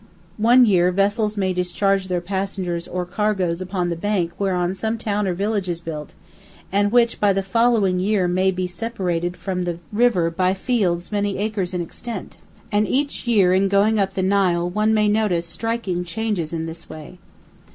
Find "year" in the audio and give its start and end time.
0.65-0.91, 7.99-8.27, 13.27-13.53